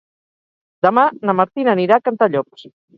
[0.87, 2.71] Demà na Martina anirà a Cantallops.